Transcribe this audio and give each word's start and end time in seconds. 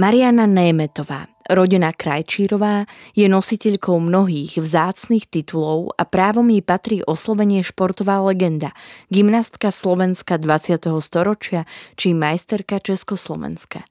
Mariana 0.00 0.48
Németová, 0.48 1.28
rodená 1.44 1.92
Krajčírová, 1.92 2.88
je 3.12 3.28
nositeľkou 3.28 4.00
mnohých 4.00 4.56
vzácnych 4.56 5.28
titulov 5.28 5.92
a 5.92 6.08
právom 6.08 6.48
jej 6.48 6.64
patrí 6.64 7.04
oslovenie 7.04 7.60
športová 7.60 8.16
legenda, 8.24 8.72
gymnastka 9.12 9.68
Slovenska 9.68 10.40
20. 10.40 10.88
storočia 11.04 11.68
či 12.00 12.16
majsterka 12.16 12.80
Československa. 12.80 13.84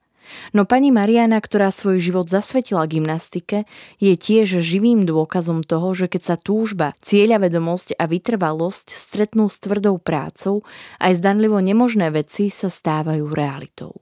No 0.50 0.66
pani 0.66 0.90
Mariana, 0.90 1.38
ktorá 1.38 1.70
svoj 1.70 2.02
život 2.02 2.26
zasvetila 2.26 2.90
gymnastike, 2.90 3.70
je 4.02 4.10
tiež 4.18 4.58
živým 4.66 5.06
dôkazom 5.06 5.62
toho, 5.62 5.94
že 5.94 6.10
keď 6.10 6.22
sa 6.26 6.34
túžba, 6.34 6.98
cieľavedomosť 7.06 7.94
a 7.94 8.10
vytrvalosť 8.10 8.90
stretnú 8.90 9.46
s 9.46 9.62
tvrdou 9.62 10.02
prácou, 10.02 10.66
aj 10.98 11.22
zdanlivo 11.22 11.62
nemožné 11.62 12.10
veci 12.10 12.50
sa 12.50 12.66
stávajú 12.66 13.30
realitou. 13.30 13.94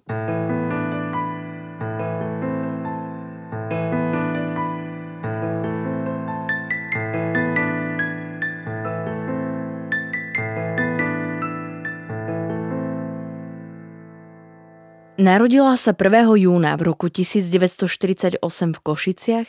Narodila 15.19 15.75
sa 15.75 15.99
1. 15.99 16.47
júna 16.47 16.79
v 16.79 16.95
roku 16.95 17.11
1948 17.11 18.39
v 18.71 18.79
Košiciach 18.79 19.49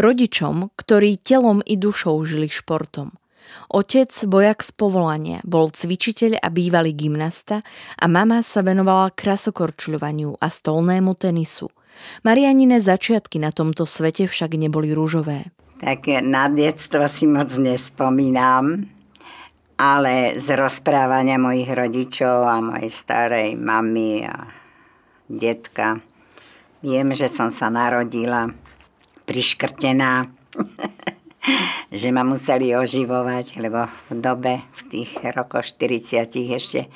rodičom, 0.00 0.72
ktorí 0.72 1.20
telom 1.20 1.60
i 1.60 1.76
dušou 1.76 2.24
žili 2.24 2.48
športom. 2.48 3.12
Otec, 3.68 4.08
vojak 4.24 4.64
z 4.64 4.72
povolania, 4.72 5.44
bol 5.44 5.68
cvičiteľ 5.68 6.40
a 6.40 6.48
bývalý 6.48 6.96
gymnasta 6.96 7.60
a 8.00 8.04
mama 8.08 8.40
sa 8.40 8.64
venovala 8.64 9.12
krasokorčľovaniu 9.12 10.40
a 10.40 10.48
stolnému 10.48 11.12
tenisu. 11.20 11.68
Marianine 12.24 12.80
začiatky 12.80 13.36
na 13.44 13.52
tomto 13.52 13.84
svete 13.84 14.24
však 14.24 14.56
neboli 14.56 14.96
rúžové. 14.96 15.52
Tak 15.84 16.08
na 16.24 16.48
detstvo 16.48 17.04
si 17.12 17.28
moc 17.28 17.52
nespomínam, 17.60 18.88
ale 19.76 20.40
z 20.40 20.48
rozprávania 20.56 21.36
mojich 21.36 21.68
rodičov 21.68 22.48
a 22.48 22.56
mojej 22.64 22.88
starej 22.88 23.60
mamy 23.60 24.24
a 24.24 24.59
detka. 25.30 26.02
Viem, 26.82 27.14
že 27.14 27.30
som 27.30 27.54
sa 27.54 27.70
narodila 27.70 28.50
priškrtená, 29.30 30.26
že 32.00 32.08
ma 32.10 32.26
museli 32.26 32.74
oživovať, 32.74 33.62
lebo 33.62 33.86
v 34.10 34.12
dobe, 34.18 34.54
v 34.58 34.80
tých 34.90 35.10
rokoch 35.30 35.70
40 35.70 36.26
ešte 36.50 36.90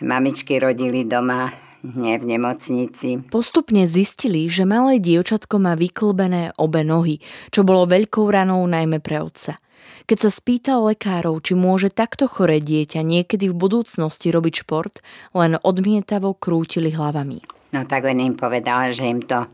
mamičky 0.00 0.56
rodili 0.56 1.04
doma, 1.04 1.52
nie 1.86 2.18
v 2.18 2.34
nemocnici. 2.34 3.22
Postupne 3.30 3.86
zistili, 3.86 4.48
že 4.50 4.66
malé 4.66 4.98
dievčatko 4.98 5.60
má 5.62 5.78
vyklbené 5.78 6.56
obe 6.58 6.82
nohy, 6.82 7.22
čo 7.54 7.62
bolo 7.62 7.86
veľkou 7.86 8.26
ranou 8.26 8.64
najmä 8.66 8.98
pre 8.98 9.22
otca. 9.22 9.60
Keď 10.06 10.18
sa 10.18 10.30
spýtal 10.30 10.86
lekárov, 10.86 11.42
či 11.42 11.58
môže 11.58 11.90
takto 11.90 12.30
choré 12.30 12.62
dieťa 12.62 13.02
niekedy 13.02 13.50
v 13.50 13.58
budúcnosti 13.58 14.30
robiť 14.30 14.66
šport, 14.66 15.02
len 15.34 15.58
odmietavo 15.58 16.34
krútili 16.34 16.94
hlavami. 16.94 17.55
No 17.76 17.84
tak 17.84 18.08
on 18.08 18.16
im 18.16 18.32
povedal, 18.32 18.88
že 18.96 19.04
im 19.04 19.20
to 19.20 19.44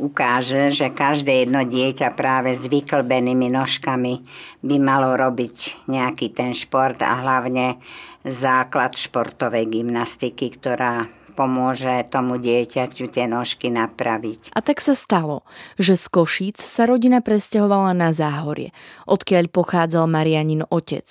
ukáže, 0.00 0.72
že 0.72 0.88
každé 0.88 1.44
jedno 1.44 1.68
dieťa 1.68 2.16
práve 2.16 2.56
s 2.56 2.64
vyklbenými 2.64 3.52
nožkami 3.52 4.24
by 4.64 4.76
malo 4.80 5.12
robiť 5.12 5.84
nejaký 5.84 6.32
ten 6.32 6.56
šport 6.56 6.96
a 7.04 7.20
hlavne 7.20 7.76
základ 8.24 8.96
športovej 8.96 9.68
gymnastiky, 9.68 10.56
ktorá 10.56 11.04
pomôže 11.38 12.02
tomu 12.10 12.34
dieťaťu 12.42 13.14
tie 13.14 13.30
nožky 13.30 13.70
napraviť. 13.70 14.50
A 14.50 14.58
tak 14.58 14.82
sa 14.82 14.98
stalo, 14.98 15.46
že 15.78 15.94
z 15.94 16.10
Košíc 16.10 16.58
sa 16.58 16.90
rodina 16.90 17.22
presťahovala 17.22 17.94
na 17.94 18.10
Záhorie, 18.10 18.74
odkiaľ 19.06 19.46
pochádzal 19.46 20.10
Marianin 20.10 20.66
otec. 20.66 21.06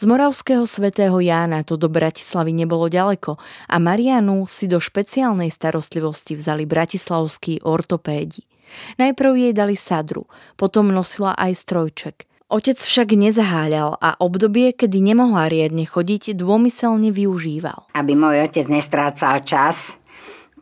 Z 0.00 0.02
Moravského 0.08 0.64
svätého 0.64 1.20
Jána 1.20 1.60
to 1.60 1.76
do 1.76 1.92
Bratislavy 1.92 2.56
nebolo 2.56 2.88
ďaleko 2.88 3.36
a 3.68 3.76
Marianu 3.76 4.48
si 4.48 4.64
do 4.64 4.80
špeciálnej 4.80 5.52
starostlivosti 5.52 6.32
vzali 6.32 6.64
bratislavskí 6.64 7.60
ortopédi. 7.60 8.48
Najprv 8.96 9.32
jej 9.36 9.52
dali 9.52 9.76
sadru, 9.76 10.24
potom 10.56 10.88
nosila 10.88 11.36
aj 11.36 11.52
strojček– 11.60 12.16
Otec 12.46 12.78
však 12.78 13.18
nezaháľal 13.18 13.98
a 13.98 14.14
obdobie, 14.22 14.70
kedy 14.70 15.02
nemohla 15.02 15.50
riadne 15.50 15.82
chodiť, 15.82 16.38
dômyselne 16.38 17.10
využíval. 17.10 17.90
Aby 17.90 18.14
môj 18.14 18.46
otec 18.46 18.70
nestrácal 18.70 19.42
čas, 19.42 19.98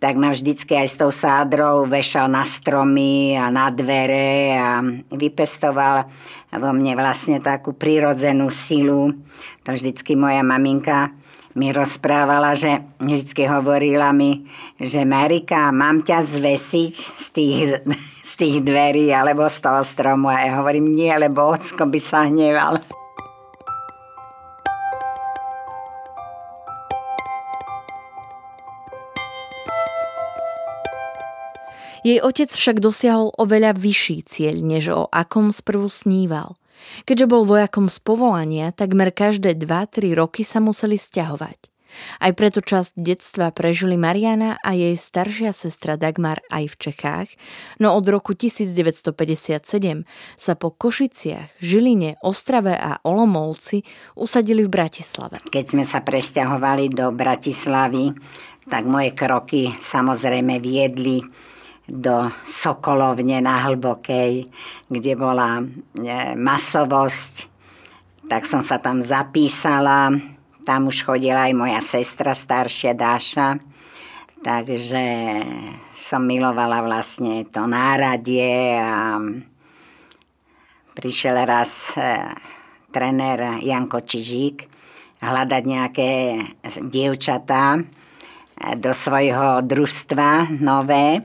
tak 0.00 0.16
ma 0.16 0.32
vždycky 0.32 0.80
aj 0.80 0.88
s 0.88 0.96
tou 0.96 1.12
sádrou 1.12 1.84
vešal 1.84 2.32
na 2.32 2.40
stromy 2.48 3.36
a 3.36 3.52
na 3.52 3.68
dvere 3.68 4.56
a 4.56 4.80
vypestoval 5.12 6.08
vo 6.56 6.70
mne 6.72 6.96
vlastne 6.96 7.44
takú 7.44 7.76
prirodzenú 7.76 8.48
silu. 8.48 9.12
To 9.68 9.76
vždycky 9.76 10.16
moja 10.16 10.40
maminka 10.40 11.12
mi 11.52 11.68
rozprávala, 11.68 12.56
že 12.56 12.80
vždycky 12.96 13.44
hovorila 13.44 14.08
mi, 14.16 14.48
že 14.80 15.04
Marika, 15.04 15.68
mám 15.68 16.00
ťa 16.00 16.32
zvesiť 16.32 16.94
z 16.96 17.26
tých 17.28 17.60
tých 18.38 18.56
dverí 18.62 19.10
alebo 19.10 19.48
z 19.50 19.58
toho 19.58 19.82
stromu. 19.82 20.30
A 20.30 20.46
ja 20.46 20.52
hovorím, 20.62 20.94
nie, 20.94 21.10
lebo 21.10 21.54
ocko 21.54 21.86
by 21.88 22.00
sa 22.02 22.26
hneval. 22.30 22.82
Jej 32.04 32.20
otec 32.20 32.52
však 32.52 32.84
dosiahol 32.84 33.32
oveľa 33.40 33.72
vyšší 33.80 34.28
cieľ, 34.28 34.60
než 34.60 34.92
o 34.92 35.08
akom 35.08 35.48
sprvu 35.48 35.88
sníval. 35.88 36.52
Keďže 37.08 37.26
bol 37.26 37.48
vojakom 37.48 37.88
z 37.88 37.96
povolania, 38.04 38.76
takmer 38.76 39.08
každé 39.08 39.56
2-3 39.56 40.12
roky 40.12 40.44
sa 40.44 40.60
museli 40.60 41.00
stiahovať. 41.00 41.73
Aj 42.18 42.32
preto 42.32 42.60
časť 42.60 42.96
detstva 42.98 43.50
prežili 43.50 43.94
Mariana 43.98 44.58
a 44.60 44.74
jej 44.74 44.94
staršia 44.96 45.54
sestra 45.54 45.94
Dagmar 45.94 46.42
aj 46.50 46.70
v 46.72 46.76
Čechách, 46.76 47.28
no 47.78 47.94
od 47.94 48.06
roku 48.08 48.32
1957 48.36 50.04
sa 50.34 50.52
po 50.54 50.68
Košiciach, 50.74 51.60
Žiline, 51.62 52.20
Ostrave 52.22 52.74
a 52.74 52.98
Olomovci 53.02 53.82
usadili 54.18 54.66
v 54.66 54.70
Bratislave. 54.70 55.40
Keď 55.48 55.64
sme 55.64 55.84
sa 55.86 56.02
presťahovali 56.02 56.90
do 56.92 57.10
Bratislavy, 57.14 58.14
tak 58.68 58.88
moje 58.88 59.12
kroky 59.12 59.76
samozrejme 59.76 60.56
viedli 60.60 61.20
do 61.84 62.32
Sokolovne 62.48 63.44
na 63.44 63.60
Hlbokej, 63.68 64.48
kde 64.88 65.12
bola 65.20 65.60
e, 65.60 65.64
masovosť. 66.32 67.52
Tak 68.24 68.48
som 68.48 68.64
sa 68.64 68.80
tam 68.80 69.04
zapísala 69.04 70.16
tam 70.64 70.88
už 70.88 71.04
chodila 71.04 71.46
aj 71.46 71.54
moja 71.54 71.80
sestra 71.84 72.32
staršia 72.32 72.96
Dáša. 72.96 73.60
Takže 74.44 75.04
som 75.96 76.24
milovala 76.24 76.84
vlastne 76.84 77.48
to 77.48 77.64
náradie 77.64 78.76
a 78.76 79.16
prišiel 80.92 81.36
raz 81.48 81.96
e, 81.96 82.28
trenér 82.92 83.64
Janko 83.64 84.04
Čižík 84.04 84.68
hľadať 85.24 85.62
nejaké 85.64 86.10
dievčatá 86.84 87.80
e, 87.80 87.82
do 88.76 88.92
svojho 88.92 89.64
družstva 89.64 90.60
nové. 90.60 91.24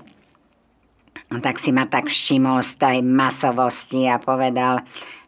Tak 1.27 1.59
si 1.59 1.75
ma 1.75 1.91
tak 1.91 2.07
všimol 2.07 2.63
z 2.63 2.73
tej 2.79 2.97
masovosti 3.03 4.07
a 4.07 4.15
povedal, 4.15 4.79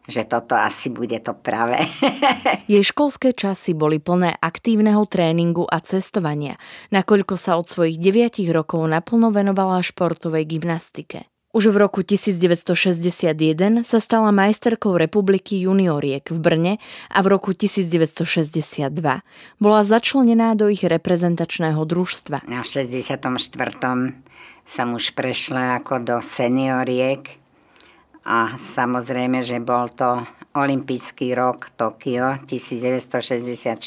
že 0.10 0.26
toto 0.26 0.58
asi 0.58 0.90
bude 0.90 1.18
to 1.22 1.38
pravé. 1.38 1.86
Jej 2.72 2.94
školské 2.94 3.34
časy 3.38 3.78
boli 3.78 4.02
plné 4.02 4.38
aktívneho 4.38 5.06
tréningu 5.06 5.66
a 5.70 5.78
cestovania, 5.82 6.58
nakoľko 6.90 7.36
sa 7.38 7.58
od 7.58 7.70
svojich 7.70 8.02
9 8.02 8.42
rokov 8.50 8.82
naplno 8.86 9.30
venovala 9.30 9.82
športovej 9.86 10.46
gymnastike. 10.48 11.32
Už 11.52 11.68
v 11.76 11.84
roku 11.84 12.00
1961 12.00 13.84
sa 13.84 14.00
stala 14.00 14.32
majsterkou 14.32 14.96
republiky 14.96 15.60
junioriek 15.60 16.24
v 16.32 16.40
Brne 16.40 16.74
a 17.12 17.20
v 17.20 17.28
roku 17.28 17.52
1962 17.52 18.88
bola 19.60 19.82
začlenená 19.84 20.56
do 20.56 20.72
ich 20.72 20.88
reprezentačného 20.88 21.84
družstva. 21.84 22.48
Na 22.48 22.64
64. 22.64 23.20
som 24.64 24.88
už 24.96 25.12
prešla 25.12 25.84
ako 25.84 25.96
do 26.00 26.18
senioriek 26.24 27.41
a 28.22 28.54
samozrejme, 28.54 29.42
že 29.42 29.58
bol 29.58 29.90
to 29.94 30.22
olimpijský 30.54 31.34
rok 31.34 31.74
Tokio 31.74 32.38
1964, 32.46 33.82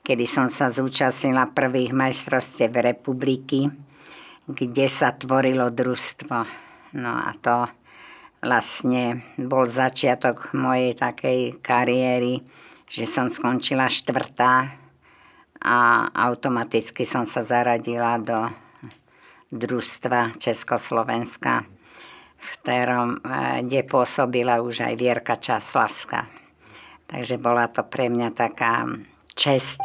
kedy 0.00 0.24
som 0.24 0.48
sa 0.48 0.72
zúčastnila 0.72 1.52
prvých 1.52 1.92
majstrovstiev 1.92 2.72
republiky, 2.80 3.68
kde 4.48 4.86
sa 4.88 5.12
tvorilo 5.12 5.68
družstvo. 5.68 6.36
No 6.96 7.12
a 7.12 7.36
to 7.36 7.68
vlastne 8.40 9.20
bol 9.36 9.68
začiatok 9.68 10.56
mojej 10.56 10.96
takej 10.96 11.60
kariéry, 11.60 12.40
že 12.88 13.04
som 13.04 13.28
skončila 13.28 13.92
štvrtá 13.92 14.72
a 15.58 15.78
automaticky 16.14 17.04
som 17.04 17.28
sa 17.28 17.44
zaradila 17.44 18.16
do 18.16 18.48
družstva 19.52 20.38
Československa 20.40 21.66
v 22.38 22.48
ktorom, 22.62 23.08
eh, 23.18 23.66
kde 23.66 23.82
pôsobila 23.84 24.62
už 24.62 24.86
aj 24.86 24.94
Vierka 24.94 25.34
Časlavská. 25.36 26.30
Takže 27.08 27.36
bola 27.40 27.66
to 27.68 27.82
pre 27.82 28.06
mňa 28.08 28.30
taká 28.32 28.86
česť. 29.34 29.82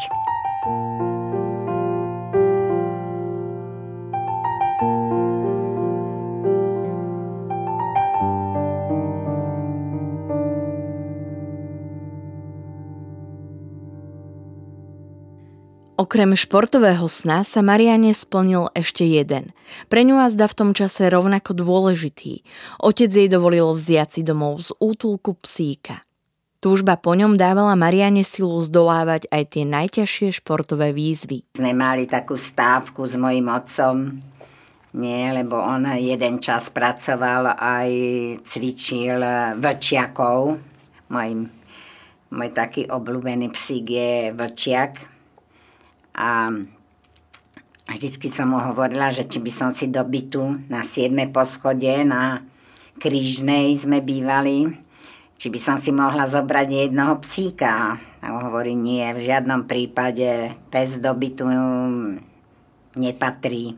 Okrem 15.94 16.34
športového 16.34 17.06
sna 17.06 17.46
sa 17.46 17.62
Mariane 17.62 18.18
splnil 18.18 18.74
ešte 18.74 19.06
jeden. 19.06 19.54
Pre 19.94 20.02
ňu 20.02 20.18
a 20.18 20.34
zda 20.34 20.50
v 20.50 20.58
tom 20.58 20.70
čase 20.74 21.06
rovnako 21.06 21.54
dôležitý. 21.54 22.42
Otec 22.82 23.14
jej 23.14 23.30
dovolil 23.30 23.70
vziať 23.70 24.10
si 24.10 24.22
domov 24.26 24.66
z 24.66 24.74
útulku 24.82 25.38
psíka. 25.38 26.02
Túžba 26.58 26.98
po 26.98 27.14
ňom 27.14 27.38
dávala 27.38 27.78
Mariane 27.78 28.26
silu 28.26 28.58
zdolávať 28.66 29.30
aj 29.30 29.44
tie 29.54 29.70
najťažšie 29.70 30.42
športové 30.42 30.98
výzvy. 30.98 31.62
Sme 31.62 31.78
mali 31.78 32.10
takú 32.10 32.42
stávku 32.42 33.06
s 33.06 33.14
mojim 33.14 33.46
otcom, 33.54 34.18
nie, 34.98 35.24
lebo 35.30 35.62
on 35.62 35.94
jeden 35.94 36.42
čas 36.42 36.74
pracoval 36.74 37.54
aj 37.54 37.90
cvičil 38.42 39.22
vlčiakov. 39.62 40.58
Môj, 41.14 41.30
môj 42.34 42.50
taký 42.50 42.90
obľúbený 42.90 43.54
psík 43.54 43.86
je 43.94 44.12
vlčiak, 44.34 45.13
a 46.14 46.54
vždycky 47.90 48.30
som 48.30 48.54
mu 48.54 48.62
hovorila, 48.62 49.10
že 49.10 49.26
či 49.26 49.42
by 49.42 49.52
som 49.52 49.70
si 49.74 49.90
do 49.90 50.06
bytu 50.06 50.70
na 50.70 50.86
7. 50.86 51.10
poschode 51.34 51.90
na 52.06 52.46
Krížnej 52.94 53.74
sme 53.82 54.06
bývali, 54.06 54.70
či 55.36 55.50
by 55.50 55.60
som 55.60 55.78
si 55.82 55.90
mohla 55.90 56.30
zobrať 56.30 56.88
jednoho 56.88 57.18
psíka. 57.26 57.98
A 58.22 58.28
hovorí, 58.46 58.78
nie, 58.78 59.04
v 59.12 59.20
žiadnom 59.20 59.66
prípade 59.66 60.54
pes 60.70 61.02
do 61.02 61.12
bytu 61.12 61.44
nepatrí. 62.94 63.76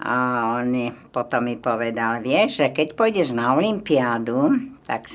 A 0.00 0.16
on 0.58 0.90
potom 1.14 1.46
mi 1.46 1.54
povedal, 1.60 2.24
vieš, 2.24 2.64
že 2.64 2.72
keď 2.74 2.98
pôjdeš 2.98 3.30
na 3.30 3.54
Olympiádu, 3.54 4.58
tak 4.82 5.06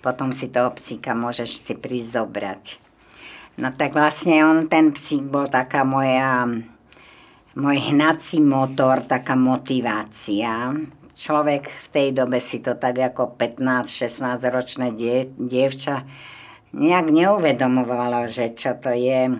potom 0.00 0.32
si 0.32 0.48
toho 0.48 0.72
psíka 0.74 1.12
môžeš 1.12 1.62
si 1.62 1.72
prísť 1.76 2.18
zobrať. 2.18 2.89
No 3.58 3.74
tak 3.74 3.96
vlastne 3.96 4.44
on, 4.46 4.68
ten 4.70 4.94
psík 4.94 5.26
bol 5.26 5.50
taká 5.50 5.82
moja, 5.82 6.46
môj 7.58 7.78
hnací 7.90 8.38
motor, 8.38 9.02
taká 9.02 9.34
motivácia. 9.34 10.70
Človek 11.16 11.68
v 11.68 11.86
tej 11.90 12.08
dobe 12.14 12.38
si 12.38 12.62
to 12.62 12.78
tak 12.78 12.96
ako 12.96 13.34
15-16 13.36 14.40
ročné 14.48 14.94
die, 14.94 15.28
dievča 15.36 16.06
nejak 16.70 17.10
neuvedomovalo, 17.10 18.30
že 18.30 18.54
čo 18.54 18.78
to 18.78 18.94
je 18.94 19.34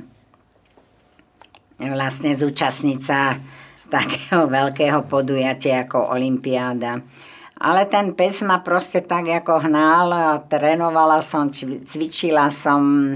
vlastne 1.80 2.34
zúčastniť 2.36 3.00
sa 3.00 3.38
takého 3.90 4.46
veľkého 4.50 5.06
podujatia 5.06 5.86
ako 5.86 6.14
Olympiáda. 6.14 7.00
Ale 7.60 7.84
ten 7.92 8.16
pes 8.16 8.40
ma 8.40 8.64
proste 8.64 9.04
tak 9.04 9.28
ako 9.28 9.68
hnal 9.68 10.08
trénovala 10.48 11.20
som, 11.20 11.52
cvičila 11.52 12.48
som. 12.48 13.12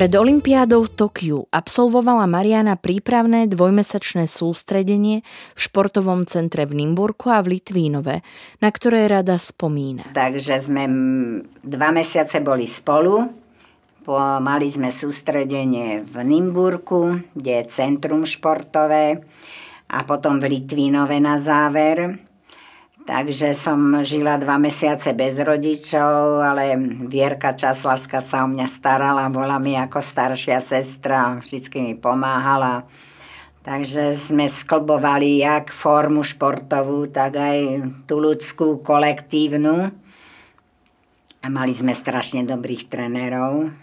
Pred 0.00 0.16
Olympiádou 0.16 0.88
v 0.88 0.96
Tokiu 0.96 1.38
absolvovala 1.52 2.24
Mariana 2.24 2.80
prípravné 2.80 3.44
dvojmesačné 3.44 4.32
sústredenie 4.32 5.20
v 5.52 5.60
športovom 5.60 6.24
centre 6.24 6.64
v 6.64 6.72
Nimburku 6.72 7.28
a 7.28 7.44
v 7.44 7.60
Litvínove, 7.60 8.24
na 8.64 8.68
ktoré 8.72 9.04
rada 9.12 9.36
spomína. 9.36 10.08
Takže 10.16 10.56
sme 10.64 10.88
dva 11.60 11.92
mesiace 11.92 12.40
boli 12.40 12.64
spolu 12.64 13.28
po, 14.00 14.16
mali 14.40 14.72
sme 14.72 14.88
sústredenie 14.88 16.00
v 16.00 16.16
Nimburku, 16.24 17.20
kde 17.36 17.60
je 17.60 17.68
centrum 17.68 18.24
športové 18.24 19.20
a 19.84 20.00
potom 20.08 20.40
v 20.40 20.48
Litvínove 20.56 21.20
na 21.20 21.36
záver. 21.44 22.29
Takže 23.10 23.58
som 23.58 23.98
žila 24.06 24.38
dva 24.38 24.54
mesiace 24.54 25.10
bez 25.18 25.34
rodičov, 25.34 26.46
ale 26.46 26.78
Vierka 27.10 27.50
Časlavská 27.58 28.22
sa 28.22 28.46
o 28.46 28.48
mňa 28.54 28.70
starala, 28.70 29.26
bola 29.26 29.58
mi 29.58 29.74
ako 29.74 29.98
staršia 29.98 30.62
sestra, 30.62 31.42
vždy 31.42 31.58
mi 31.82 31.94
pomáhala. 31.98 32.86
Takže 33.66 34.14
sme 34.14 34.46
sklbovali 34.46 35.42
jak 35.42 35.74
formu 35.74 36.22
športovú, 36.22 37.10
tak 37.10 37.34
aj 37.34 37.58
tú 38.06 38.22
ľudskú, 38.22 38.78
kolektívnu. 38.78 39.90
A 41.42 41.46
mali 41.50 41.74
sme 41.74 41.90
strašne 41.90 42.46
dobrých 42.46 42.86
trénerov 42.86 43.74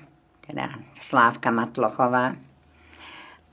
teda 0.47 0.71
Slávka 1.03 1.51
Matlochová 1.51 2.46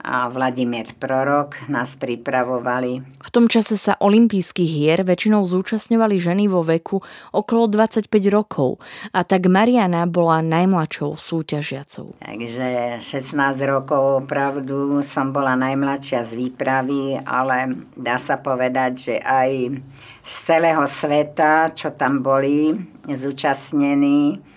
a 0.05 0.29
Vladimír 0.29 0.93
Prorok 1.01 1.65
nás 1.65 1.97
pripravovali. 1.97 3.01
V 3.25 3.29
tom 3.33 3.49
čase 3.49 3.73
sa 3.73 3.97
olympijských 3.97 4.69
hier 4.69 5.01
väčšinou 5.01 5.41
zúčastňovali 5.49 6.21
ženy 6.21 6.45
vo 6.45 6.61
veku 6.61 7.01
okolo 7.33 7.65
25 7.65 8.05
rokov 8.29 8.77
a 9.09 9.25
tak 9.25 9.49
Mariana 9.49 10.05
bola 10.05 10.45
najmladšou 10.45 11.17
súťažiacou. 11.17 12.21
Takže 12.21 13.01
16 13.01 13.33
rokov 13.65 14.21
opravdu 14.21 15.01
som 15.09 15.33
bola 15.33 15.57
najmladšia 15.57 16.21
z 16.29 16.31
výpravy, 16.37 17.17
ale 17.25 17.73
dá 17.97 18.21
sa 18.21 18.37
povedať, 18.37 18.91
že 18.93 19.15
aj 19.25 19.81
z 20.21 20.33
celého 20.45 20.85
sveta, 20.85 21.73
čo 21.73 21.89
tam 21.97 22.21
boli 22.21 22.77
zúčastnení, 23.09 24.53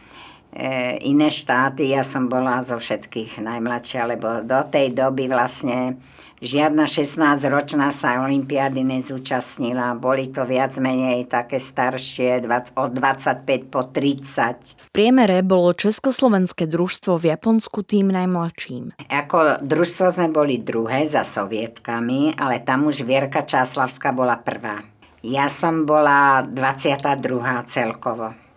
E, 0.49 0.97
iné 1.05 1.28
štáty. 1.28 1.93
Ja 1.93 2.00
som 2.00 2.33
bola 2.33 2.64
zo 2.64 2.81
všetkých 2.81 3.45
najmladšia, 3.45 4.09
lebo 4.09 4.40
do 4.40 4.64
tej 4.64 4.97
doby 4.97 5.28
vlastne 5.28 6.00
žiadna 6.40 6.88
16-ročná 6.88 7.93
sa 7.93 8.25
olympiády 8.25 8.81
nezúčastnila. 8.81 9.93
Boli 10.00 10.33
to 10.33 10.49
viac 10.49 10.73
menej 10.81 11.28
také 11.28 11.61
staršie, 11.61 12.49
od 12.81 12.90
25 12.97 13.69
po 13.69 13.93
30. 13.93 14.88
V 14.88 14.93
priemere 14.95 15.45
bolo 15.45 15.76
Československé 15.76 16.64
družstvo 16.64 17.21
v 17.21 17.37
Japonsku 17.37 17.85
tým 17.85 18.09
najmladším. 18.09 18.97
Ako 19.05 19.61
družstvo 19.61 20.17
sme 20.17 20.33
boli 20.33 20.64
druhé 20.64 21.05
za 21.05 21.28
sovietkami, 21.28 22.40
ale 22.40 22.64
tam 22.64 22.88
už 22.88 23.05
Vierka 23.05 23.45
Čáslavská 23.45 24.17
bola 24.17 24.40
prvá. 24.40 24.81
Ja 25.21 25.52
som 25.52 25.85
bola 25.85 26.40
22. 26.40 27.21
celkovo. 27.69 28.48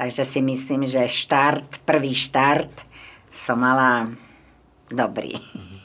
Takže 0.00 0.24
si 0.24 0.40
myslím, 0.40 0.88
že 0.88 1.04
štart, 1.04 1.84
prvý 1.84 2.16
štart 2.16 2.72
som 3.28 3.60
mala 3.60 4.08
dobrý. 4.88 5.36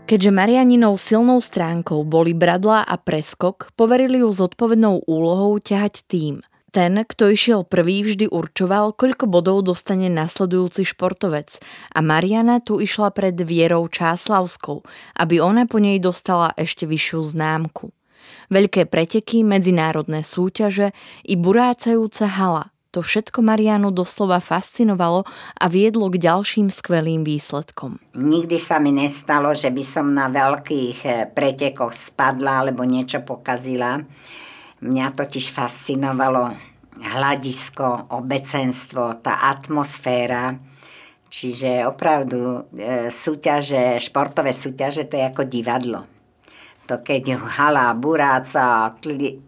Keďže 0.04 0.36
Marianinou 0.36 1.00
silnou 1.00 1.40
stránkou 1.40 2.04
boli 2.04 2.36
bradla 2.36 2.84
a 2.84 3.00
preskok, 3.00 3.72
poverili 3.72 4.20
ju 4.20 4.28
zodpovednou 4.36 5.08
úlohou 5.08 5.56
ťahať 5.56 6.04
tým. 6.04 6.44
Ten, 6.74 7.06
kto 7.06 7.30
išiel 7.30 7.62
prvý, 7.62 8.02
vždy 8.02 8.34
určoval, 8.34 8.98
koľko 8.98 9.30
bodov 9.30 9.62
dostane 9.62 10.10
nasledujúci 10.10 10.82
športovec 10.82 11.62
a 11.94 12.02
Mariana 12.02 12.58
tu 12.58 12.82
išla 12.82 13.14
pred 13.14 13.38
Vierou 13.38 13.86
Čáslavskou, 13.86 14.82
aby 15.14 15.38
ona 15.38 15.70
po 15.70 15.78
nej 15.78 16.02
dostala 16.02 16.50
ešte 16.58 16.82
vyššiu 16.90 17.20
známku. 17.30 17.94
Veľké 18.50 18.90
preteky, 18.90 19.46
medzinárodné 19.46 20.26
súťaže 20.26 20.90
i 21.22 21.38
burácajúca 21.38 22.26
hala. 22.26 22.74
To 22.90 23.06
všetko 23.06 23.38
Marianu 23.38 23.94
doslova 23.94 24.42
fascinovalo 24.42 25.22
a 25.54 25.64
viedlo 25.70 26.10
k 26.10 26.18
ďalším 26.26 26.74
skvelým 26.74 27.22
výsledkom. 27.22 28.02
Nikdy 28.18 28.58
sa 28.58 28.82
mi 28.82 28.90
nestalo, 28.90 29.54
že 29.54 29.70
by 29.70 29.84
som 29.86 30.10
na 30.10 30.26
veľkých 30.26 30.98
eh, 31.06 31.30
pretekoch 31.30 31.94
spadla 31.94 32.66
alebo 32.66 32.82
niečo 32.82 33.22
pokazila 33.22 34.02
Mňa 34.84 35.16
totiž 35.16 35.48
fascinovalo 35.56 36.52
hľadisko, 37.00 38.12
obecenstvo, 38.12 39.24
tá 39.24 39.48
atmosféra. 39.48 40.54
Čiže 41.32 41.88
opravdu 41.88 42.68
e, 42.70 43.10
súťaže, 43.10 43.98
športové 43.98 44.54
súťaže, 44.54 45.08
to 45.10 45.18
je 45.18 45.24
ako 45.24 45.42
divadlo. 45.48 46.06
To 46.84 47.00
keď 47.00 47.40
hala, 47.40 47.96
buráca, 47.96 48.92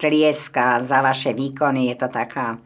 tlieska 0.00 0.80
za 0.82 1.04
vaše 1.04 1.36
výkony, 1.36 1.92
je 1.92 1.96
to 2.00 2.08
taká 2.08 2.56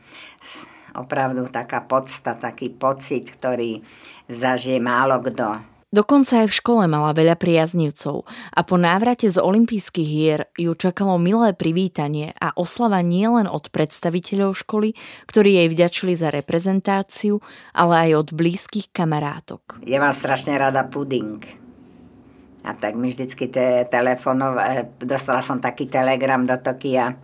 opravdu 0.95 1.47
taká 1.51 1.83
podsta, 1.85 2.35
taký 2.35 2.71
pocit, 2.71 3.31
ktorý 3.31 3.83
zažije 4.31 4.79
málo 4.79 5.19
kto. 5.23 5.80
Dokonca 5.91 6.47
aj 6.47 6.55
v 6.55 6.59
škole 6.63 6.85
mala 6.87 7.11
veľa 7.11 7.35
priaznivcov 7.35 8.23
a 8.55 8.61
po 8.63 8.79
návrate 8.79 9.27
z 9.27 9.43
olympijských 9.43 10.07
hier 10.07 10.47
ju 10.55 10.71
čakalo 10.79 11.19
milé 11.19 11.51
privítanie 11.51 12.31
a 12.39 12.55
oslava 12.55 13.03
nielen 13.03 13.51
od 13.51 13.75
predstaviteľov 13.75 14.55
školy, 14.55 14.95
ktorí 15.27 15.59
jej 15.59 15.67
vďačili 15.67 16.15
za 16.15 16.31
reprezentáciu, 16.31 17.43
ale 17.75 18.07
aj 18.07 18.11
od 18.23 18.29
blízkych 18.39 18.95
kamarátok. 18.95 19.83
Ja 19.83 19.99
mám 19.99 20.15
strašne 20.15 20.55
rada 20.63 20.87
puding. 20.87 21.43
A 22.63 22.71
tak 22.79 22.95
mi 22.95 23.11
vždycky 23.11 23.51
te 23.51 23.83
telefonov, 23.91 24.63
dostala 25.03 25.43
som 25.43 25.59
taký 25.59 25.91
telegram 25.91 26.47
do 26.47 26.55
Tokia, 26.55 27.19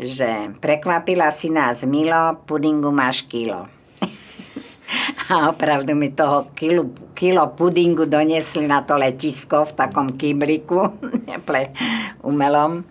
že 0.00 0.56
prekvapila 0.56 1.28
si 1.36 1.52
nás 1.52 1.84
Milo, 1.84 2.40
pudingu 2.48 2.88
máš 2.88 3.28
kilo. 3.28 3.75
A 5.32 5.48
opravdu 5.48 5.94
mi 5.94 6.10
toho 6.10 6.46
kilo, 6.54 6.90
kilo 7.14 7.46
pudingu 7.46 8.06
donesli 8.06 8.66
na 8.66 8.82
to 8.82 8.94
letisko 8.94 9.64
v 9.64 9.72
takom 9.72 10.08
kybliku, 10.14 10.92
umelom. 12.30 12.84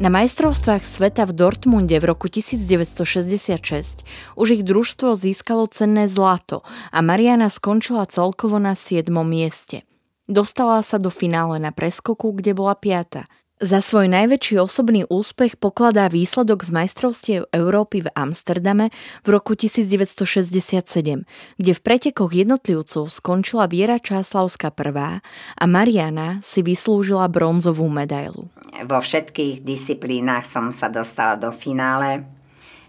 Na 0.00 0.08
majstrovstvách 0.08 0.80
sveta 0.80 1.28
v 1.28 1.36
Dortmunde 1.36 2.00
v 2.00 2.08
roku 2.08 2.32
1966 2.32 4.00
už 4.32 4.46
ich 4.48 4.62
družstvo 4.64 5.12
získalo 5.12 5.68
cenné 5.68 6.08
zlato 6.08 6.64
a 6.88 7.04
Mariana 7.04 7.52
skončila 7.52 8.08
celkovo 8.08 8.56
na 8.56 8.72
7. 8.72 9.12
mieste. 9.12 9.84
Dostala 10.24 10.80
sa 10.80 10.96
do 10.96 11.12
finále 11.12 11.60
na 11.60 11.68
preskoku, 11.68 12.32
kde 12.32 12.56
bola 12.56 12.80
piata. 12.80 13.28
Za 13.60 13.84
svoj 13.84 14.08
najväčší 14.08 14.56
osobný 14.56 15.04
úspech 15.04 15.60
pokladá 15.60 16.08
výsledok 16.08 16.64
z 16.64 16.72
majstrovstiev 16.72 17.40
Európy 17.52 18.00
v 18.00 18.08
Amsterdame 18.16 18.88
v 19.20 19.28
roku 19.36 19.52
1967, 19.52 21.28
kde 21.60 21.72
v 21.76 21.80
pretekoch 21.84 22.32
jednotlivcov 22.32 23.12
skončila 23.12 23.68
Viera 23.68 24.00
Čáslavská 24.00 24.72
prvá 24.72 25.20
a 25.60 25.64
Mariana 25.68 26.40
si 26.40 26.64
vyslúžila 26.64 27.28
bronzovú 27.28 27.84
medailu. 27.92 28.48
Vo 28.80 28.96
všetkých 28.96 29.60
disciplínach 29.60 30.48
som 30.48 30.72
sa 30.72 30.88
dostala 30.88 31.36
do 31.36 31.52
finále, 31.52 32.24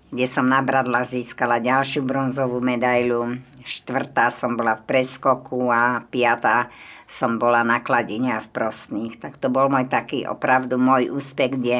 kde 0.07 0.23
som 0.23 0.47
nabradla, 0.47 1.03
získala 1.03 1.59
ďalšiu 1.59 1.99
bronzovú 2.07 2.63
medailu. 2.63 3.43
Štvrtá 3.61 4.33
som 4.33 4.57
bola 4.57 4.73
v 4.77 4.83
preskoku 4.89 5.69
a 5.69 6.01
piatá 6.09 6.73
som 7.11 7.35
bola 7.35 7.61
na 7.61 7.83
kladine 7.83 8.31
a 8.31 8.39
v 8.39 8.49
prostných. 8.49 9.19
Tak 9.19 9.35
to 9.37 9.51
bol 9.51 9.67
môj 9.67 9.91
taký 9.91 10.23
opravdu 10.23 10.79
môj 10.79 11.11
úspech, 11.11 11.59
kde 11.59 11.77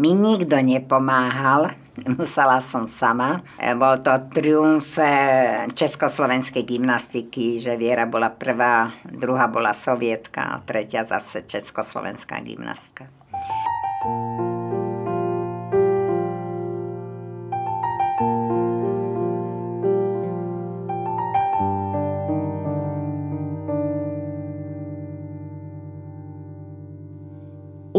mi 0.00 0.16
nikto 0.16 0.56
nepomáhal, 0.56 1.76
musela 2.18 2.64
som 2.64 2.88
sama. 2.88 3.44
E, 3.60 3.76
bol 3.76 4.00
to 4.00 4.16
triumf 4.32 4.96
e, 4.96 5.68
československej 5.76 6.64
gymnastiky, 6.64 7.60
že 7.60 7.76
Viera 7.76 8.08
bola 8.08 8.32
prvá, 8.32 8.88
druhá 9.04 9.44
bola 9.52 9.76
sovietka 9.76 10.56
a 10.56 10.62
tretia 10.64 11.04
zase 11.04 11.44
československá 11.44 12.40
gymnastka. 12.40 13.19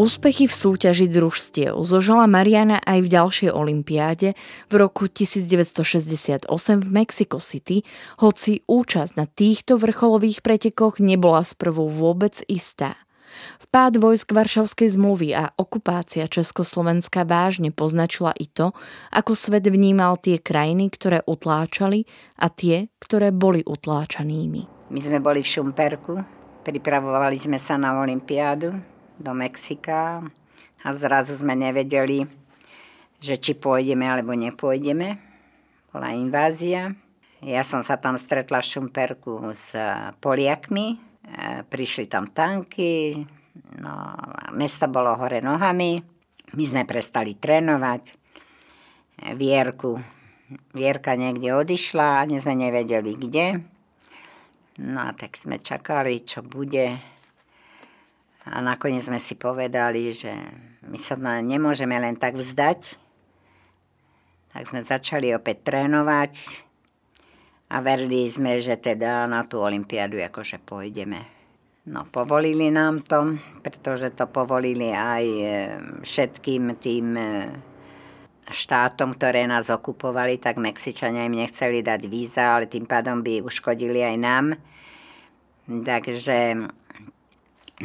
Úspechy 0.01 0.49
v 0.49 0.55
súťaži 0.57 1.05
družstiev 1.13 1.77
zožala 1.85 2.25
Mariana 2.25 2.81
aj 2.81 3.05
v 3.05 3.07
ďalšej 3.21 3.53
olympiáde 3.53 4.33
v 4.65 4.73
roku 4.73 5.05
1968 5.05 6.49
v 6.81 6.89
Mexico 6.89 7.37
City, 7.37 7.85
hoci 8.17 8.65
účasť 8.65 9.13
na 9.13 9.29
týchto 9.29 9.77
vrcholových 9.77 10.41
pretekoch 10.41 10.97
nebola 10.97 11.45
sprvu 11.45 11.85
vôbec 11.85 12.33
istá. 12.49 12.97
Vpád 13.69 14.01
vojsk 14.01 14.33
Varšavskej 14.33 14.89
zmluvy 14.97 15.37
a 15.37 15.53
okupácia 15.53 16.25
Československa 16.25 17.21
vážne 17.21 17.69
poznačila 17.69 18.33
i 18.41 18.49
to, 18.49 18.73
ako 19.13 19.37
svet 19.37 19.69
vnímal 19.69 20.17
tie 20.17 20.41
krajiny, 20.41 20.89
ktoré 20.89 21.21
utláčali 21.29 22.09
a 22.41 22.49
tie, 22.49 22.89
ktoré 22.97 23.29
boli 23.29 23.61
utláčanými. 23.61 24.89
My 24.89 24.97
sme 24.97 25.21
boli 25.21 25.45
v 25.45 25.51
Šumperku, 25.53 26.17
pripravovali 26.65 27.37
sme 27.37 27.61
sa 27.61 27.77
na 27.77 28.01
olympiádu 28.01 28.91
do 29.21 29.31
Mexika 29.37 30.25
a 30.81 30.87
zrazu 30.91 31.37
sme 31.37 31.53
nevedeli, 31.53 32.25
že 33.21 33.37
či 33.37 33.53
pôjdeme 33.53 34.09
alebo 34.09 34.33
nepôjdeme. 34.33 35.15
Bola 35.93 36.09
invázia. 36.17 36.97
Ja 37.41 37.61
som 37.65 37.85
sa 37.85 37.97
tam 37.97 38.17
stretla 38.17 38.61
v 38.61 38.69
Šumperku 38.69 39.53
s 39.53 39.73
Poliakmi. 40.21 40.97
E, 41.21 41.61
prišli 41.65 42.09
tam 42.09 42.29
tanky, 42.33 43.21
no, 43.77 43.93
mesto 44.57 44.89
bolo 44.89 45.13
hore 45.17 45.41
nohami. 45.41 46.01
My 46.57 46.63
sme 46.65 46.83
prestali 46.85 47.37
trénovať. 47.37 48.17
Vierku, 49.37 50.01
Vierka 50.73 51.15
niekde 51.15 51.55
odišla, 51.55 52.25
ani 52.25 52.41
sme 52.41 52.57
nevedeli 52.57 53.15
kde. 53.15 53.63
No 54.81 55.07
a 55.07 55.11
tak 55.13 55.37
sme 55.37 55.61
čakali, 55.61 56.25
čo 56.25 56.41
bude. 56.41 57.10
A 58.49 58.57
nakoniec 58.57 59.05
sme 59.05 59.21
si 59.21 59.37
povedali, 59.37 60.09
že 60.09 60.33
my 60.89 60.97
sa 60.97 61.13
nemôžeme 61.19 61.93
len 61.93 62.17
tak 62.17 62.33
vzdať. 62.33 62.97
Tak 64.51 64.63
sme 64.67 64.81
začali 64.81 65.31
opäť 65.31 65.61
trénovať 65.69 66.33
a 67.71 67.79
verili 67.79 68.27
sme, 68.27 68.59
že 68.59 68.75
teda 68.75 69.29
na 69.29 69.47
tú 69.47 69.61
olympiádu 69.61 70.19
akože 70.19 70.59
pôjdeme. 70.59 71.21
No, 71.81 72.05
povolili 72.05 72.69
nám 72.69 73.01
to, 73.01 73.41
pretože 73.65 74.13
to 74.13 74.29
povolili 74.29 74.93
aj 74.93 75.25
e, 75.25 75.45
všetkým 76.05 76.77
tým 76.77 77.17
e, 77.17 77.25
štátom, 78.51 79.17
ktoré 79.17 79.49
nás 79.49 79.65
okupovali, 79.71 80.37
tak 80.37 80.61
Mexičania 80.61 81.25
im 81.25 81.41
nechceli 81.41 81.81
dať 81.81 82.01
víza, 82.05 82.53
ale 82.59 82.69
tým 82.69 82.85
pádom 82.85 83.25
by 83.25 83.41
uškodili 83.41 84.03
aj 84.03 84.17
nám. 84.19 84.45
Takže 85.65 86.69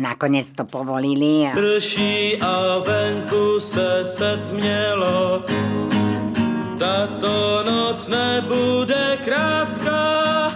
Nakonec 0.01 0.51
to 0.51 0.65
povolili. 0.65 1.47
A... 1.47 1.51
Prší 1.57 2.37
a 2.41 2.79
venku 2.79 3.61
se 3.61 4.05
setmělo, 4.05 5.43
tato 6.79 7.65
noc 7.65 8.09
nebude 8.09 9.19
krátká. 9.25 10.53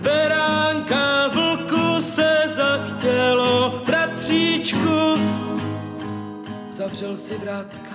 Beránka 0.00 1.28
vlku 1.28 2.00
se 2.00 2.42
zachtělo, 2.56 3.82
bratříčku, 3.86 5.18
zavřel 6.70 7.16
si 7.16 7.38
vrátka. 7.38 7.89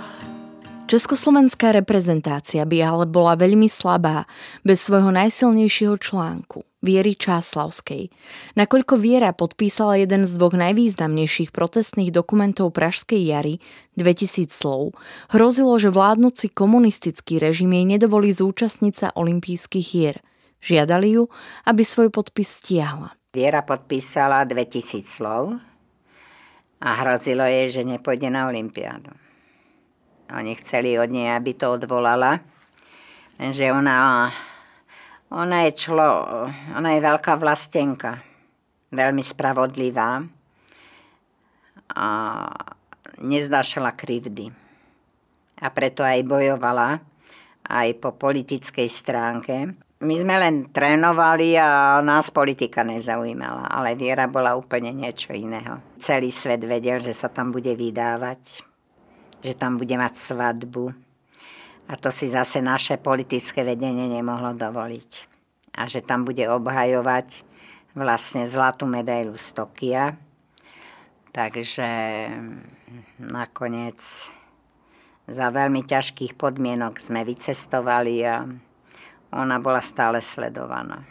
Československá 0.86 1.74
reprezentácia 1.74 2.62
by 2.62 2.77
ale 2.77 3.06
bola 3.10 3.34
veľmi 3.34 3.65
slabá 3.65 4.30
bez 4.62 4.86
svojho 4.86 5.10
najsilnejšieho 5.10 5.98
článku, 5.98 6.62
Viery 6.86 7.18
Čáslavskej. 7.18 8.13
Nakoľko 8.54 8.94
Viera 9.01 9.34
podpísala 9.34 9.98
jeden 9.98 10.30
z 10.30 10.38
dvoch 10.38 10.54
najvýznamnejších 10.54 11.50
protestných 11.50 12.13
dokumentov 12.13 12.70
Pražskej 12.70 13.18
jary, 13.18 13.58
2000 13.98 14.54
slov, 14.54 14.94
hrozilo, 15.34 15.74
že 15.82 15.89
vládnuci 15.89 16.54
komunistický 16.54 17.42
režim 17.42 17.74
jej 17.74 17.86
nedovolí 17.89 18.30
zúčastniť 18.30 18.94
sa 18.94 19.08
olympijských 19.18 19.88
hier. 19.89 20.22
Žiadali 20.62 21.18
ju, 21.18 21.34
aby 21.65 21.82
svoj 21.82 22.13
podpis 22.13 22.62
stiahla. 22.62 23.10
Viera 23.34 23.65
podpísala 23.65 24.46
2000 24.46 25.01
slov 25.01 25.58
a 26.77 26.89
hrozilo 27.01 27.42
jej, 27.50 27.74
že 27.74 27.82
nepôjde 27.82 28.30
na 28.30 28.46
olympiádu. 28.46 29.25
Oni 30.34 30.58
chceli 30.58 30.98
od 30.98 31.10
nej, 31.13 31.29
aby 31.29 31.53
to 31.53 31.77
odvolala. 31.77 32.41
Lenže 33.38 33.70
ona, 33.70 34.32
ona 35.29 35.58
je 35.70 35.72
člo, 35.77 36.12
ona 36.74 36.89
je 36.98 37.00
veľká 37.05 37.38
vlastenka. 37.38 38.25
Veľmi 38.89 39.22
spravodlivá. 39.22 40.25
A 41.94 42.08
neznášala 43.22 43.94
krivdy. 43.94 44.50
A 45.62 45.67
preto 45.70 46.01
aj 46.01 46.25
bojovala 46.25 46.98
aj 47.65 47.89
po 48.01 48.17
politickej 48.17 48.89
stránke. 48.89 49.77
My 50.05 50.15
sme 50.20 50.36
len 50.38 50.55
trénovali 50.70 51.55
a 51.55 52.01
nás 52.01 52.29
politika 52.29 52.84
nezaujímala, 52.84 53.70
ale 53.72 53.96
Viera 53.98 54.27
bola 54.27 54.58
úplne 54.58 54.91
niečo 54.91 55.34
iného. 55.34 55.82
Celý 56.01 56.29
svet 56.29 56.62
vedel, 56.65 57.00
že 57.00 57.15
sa 57.15 57.32
tam 57.32 57.50
bude 57.50 57.74
vydávať 57.74 58.75
že 59.46 59.54
tam 59.54 59.78
bude 59.78 59.94
mať 59.94 60.18
svadbu. 60.18 60.90
A 61.86 61.94
to 62.02 62.10
si 62.10 62.34
zase 62.34 62.66
naše 62.66 62.98
politické 62.98 63.62
vedenie 63.62 64.10
nemohlo 64.10 64.58
dovoliť. 64.58 65.10
A 65.78 65.86
že 65.86 66.02
tam 66.02 66.25
bude 66.25 66.42
obhajovať 66.50 67.46
vlastne 67.94 68.50
zlatú 68.50 68.90
medailu 68.90 69.38
z 69.38 69.54
Tokia. 69.54 70.18
Takže 71.30 71.86
nakoniec 73.22 74.02
za 75.30 75.48
veľmi 75.54 75.86
ťažkých 75.86 76.34
podmienok 76.34 76.98
sme 76.98 77.22
vycestovali 77.22 78.16
a 78.25 78.50
ona 79.36 79.58
bola 79.62 79.84
stále 79.84 80.24
sledovaná. 80.25 81.06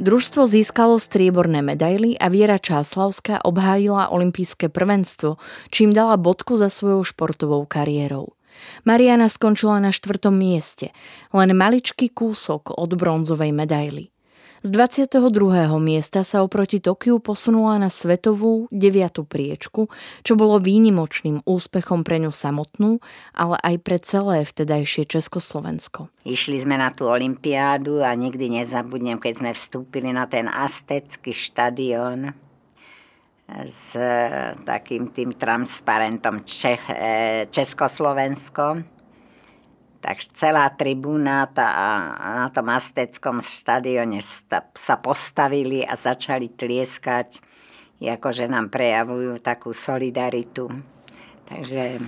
Družstvo 0.00 0.48
získalo 0.48 0.96
strieborné 0.96 1.60
medaily 1.60 2.16
a 2.16 2.32
Viera 2.32 2.56
Čáslavská 2.56 3.44
obhájila 3.44 4.08
olympijské 4.08 4.72
prvenstvo, 4.72 5.36
čím 5.68 5.92
dala 5.92 6.16
bodku 6.16 6.56
za 6.56 6.72
svojou 6.72 7.04
športovou 7.04 7.68
kariérou. 7.68 8.32
Mariana 8.88 9.28
skončila 9.28 9.76
na 9.76 9.92
štvrtom 9.92 10.32
mieste, 10.32 10.96
len 11.36 11.52
maličký 11.52 12.08
kúsok 12.16 12.72
od 12.80 12.96
bronzovej 12.96 13.52
medaily. 13.52 14.08
Z 14.60 14.76
22. 14.76 15.72
miesta 15.80 16.20
sa 16.20 16.44
oproti 16.44 16.84
Tokiu 16.84 17.16
posunula 17.16 17.80
na 17.80 17.88
svetovú 17.88 18.68
9. 18.68 19.24
priečku, 19.24 19.88
čo 20.20 20.36
bolo 20.36 20.60
výnimočným 20.60 21.40
úspechom 21.48 22.04
pre 22.04 22.20
ňu 22.20 22.28
samotnú, 22.28 23.00
ale 23.32 23.56
aj 23.56 23.74
pre 23.80 23.96
celé 24.04 24.44
vtedajšie 24.44 25.08
Československo. 25.08 26.12
Išli 26.28 26.60
sme 26.60 26.76
na 26.76 26.92
tú 26.92 27.08
olympiádu 27.08 28.04
a 28.04 28.12
nikdy 28.12 28.60
nezabudnem, 28.60 29.16
keď 29.16 29.40
sme 29.40 29.50
vstúpili 29.56 30.12
na 30.12 30.28
ten 30.28 30.44
astecký 30.44 31.32
štadión 31.32 32.36
s 33.64 33.96
takým 34.68 35.08
tým 35.08 35.40
transparentom 35.40 36.44
Čech, 36.44 36.84
eh, 36.92 37.48
Československo 37.48 38.99
tak 40.00 40.16
celá 40.32 40.72
tribúna 40.72 41.44
tá, 41.52 41.68
na 42.16 42.48
tom 42.48 42.72
asteckom 42.72 43.44
štadióne 43.44 44.24
sa 44.72 44.96
postavili 44.96 45.84
a 45.84 45.92
začali 45.96 46.56
tlieskať, 46.56 47.36
akože 48.00 48.48
nám 48.48 48.72
prejavujú 48.72 49.36
takú 49.44 49.76
solidaritu. 49.76 50.72
Takže 51.52 52.00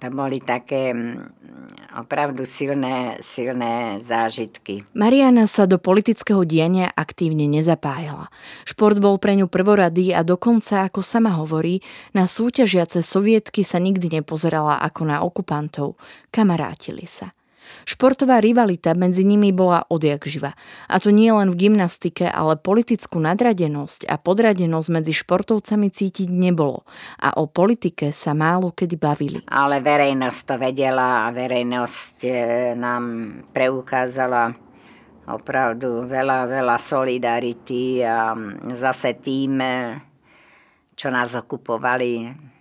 to 0.00 0.08
boli 0.08 0.40
také 0.40 0.94
mm, 0.94 1.98
opravdu 2.00 2.46
silné, 2.46 3.20
silné 3.20 4.00
zážitky. 4.00 4.86
Mariana 4.96 5.44
sa 5.44 5.68
do 5.68 5.76
politického 5.76 6.46
diania 6.48 6.88
aktívne 6.94 7.44
nezapájala. 7.50 8.32
Šport 8.64 8.96
bol 9.02 9.20
pre 9.20 9.36
ňu 9.36 9.50
prvoradý 9.50 10.16
a 10.16 10.24
dokonca, 10.24 10.88
ako 10.88 11.04
sama 11.04 11.36
hovorí, 11.36 11.84
na 12.16 12.24
súťažiace 12.24 13.04
sovietky 13.04 13.66
sa 13.66 13.76
nikdy 13.76 14.22
nepozerala 14.22 14.80
ako 14.80 15.02
na 15.04 15.20
okupantov. 15.20 16.00
Kamarátili 16.32 17.04
sa. 17.04 17.36
Športová 17.82 18.38
rivalita 18.38 18.94
medzi 18.94 19.26
nimi 19.26 19.50
bola 19.50 19.84
odjak 19.88 20.28
živa. 20.28 20.52
A 20.86 20.96
to 21.02 21.10
nie 21.10 21.32
len 21.32 21.50
v 21.52 21.68
gymnastike, 21.68 22.28
ale 22.28 22.60
politickú 22.60 23.18
nadradenosť 23.18 24.06
a 24.06 24.16
podradenosť 24.20 24.88
medzi 24.92 25.12
športovcami 25.16 25.88
cítiť 25.90 26.28
nebolo. 26.30 26.86
A 27.18 27.36
o 27.40 27.48
politike 27.48 28.14
sa 28.14 28.36
málo 28.36 28.70
kedy 28.70 28.96
bavili. 29.00 29.38
Ale 29.50 29.80
verejnosť 29.80 30.40
to 30.46 30.54
vedela 30.60 31.26
a 31.26 31.34
verejnosť 31.34 32.16
e, 32.24 32.30
nám 32.78 33.04
preukázala 33.50 34.52
opravdu 35.26 36.06
veľa, 36.06 36.50
veľa 36.50 36.76
solidarity 36.78 38.02
a 38.02 38.34
zase 38.74 39.18
tým, 39.22 39.58
e, 39.62 39.74
čo 40.92 41.08
nás 41.08 41.32
okupovali, 41.32 42.51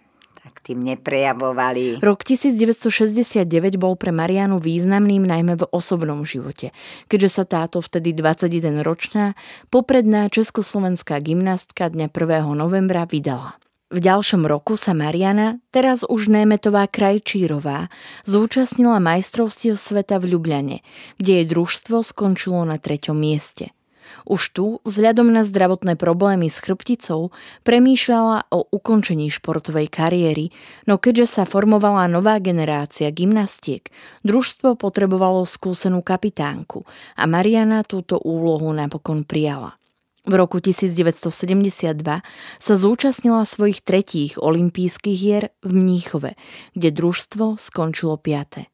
tým 0.62 0.82
neprejavovali. 0.86 2.00
Rok 2.00 2.20
1969 2.22 3.46
bol 3.82 3.98
pre 3.98 4.14
Marianu 4.14 4.62
významným 4.62 5.26
najmä 5.26 5.58
v 5.58 5.66
osobnom 5.74 6.22
živote, 6.24 6.70
keďže 7.10 7.30
sa 7.30 7.44
táto 7.50 7.82
vtedy 7.82 8.14
21-ročná 8.14 9.34
popredná 9.74 10.30
československá 10.30 11.18
gymnastka 11.20 11.90
dňa 11.90 12.08
1. 12.14 12.46
novembra 12.54 13.10
vydala. 13.10 13.58
V 13.92 14.00
ďalšom 14.00 14.48
roku 14.48 14.80
sa 14.80 14.96
Mariana, 14.96 15.60
teraz 15.68 16.08
už 16.08 16.32
Németová 16.32 16.88
Krajčírová, 16.88 17.92
zúčastnila 18.24 19.04
majstrovstiev 19.04 19.76
sveta 19.76 20.16
v 20.24 20.32
Ljubljane, 20.32 20.78
kde 21.20 21.44
jej 21.44 21.46
družstvo 21.52 22.00
skončilo 22.00 22.64
na 22.64 22.80
treťom 22.80 23.20
mieste– 23.20 23.76
už 24.26 24.42
tu, 24.56 24.66
vzhľadom 24.88 25.30
na 25.30 25.46
zdravotné 25.46 26.00
problémy 26.00 26.50
s 26.50 26.64
chrbticou, 26.64 27.30
premýšľala 27.68 28.50
o 28.50 28.66
ukončení 28.72 29.30
športovej 29.30 29.92
kariéry, 29.92 30.50
no 30.90 30.98
keďže 30.98 31.42
sa 31.42 31.44
formovala 31.46 32.10
nová 32.10 32.40
generácia 32.40 33.14
gymnastiek, 33.14 33.86
družstvo 34.26 34.80
potrebovalo 34.80 35.46
skúsenú 35.46 36.02
kapitánku 36.02 36.88
a 37.20 37.24
Mariana 37.28 37.86
túto 37.86 38.18
úlohu 38.18 38.72
napokon 38.72 39.28
prijala. 39.28 39.76
V 40.22 40.34
roku 40.38 40.62
1972 40.62 41.98
sa 42.62 42.74
zúčastnila 42.78 43.42
svojich 43.42 43.82
tretích 43.82 44.38
olympijských 44.38 45.18
hier 45.18 45.50
v 45.66 45.72
Mníchove, 45.76 46.38
kde 46.78 46.90
družstvo 46.94 47.58
skončilo 47.58 48.22
piate. 48.22 48.71